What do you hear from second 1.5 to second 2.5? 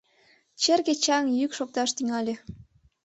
шокташ тӱҥале.